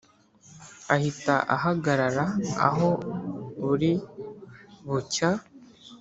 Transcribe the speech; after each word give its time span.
Ahita 0.95 1.35
ahagarara 1.55 2.25
Aho 2.67 2.89
buri 3.61 3.91
bucya 4.87 5.31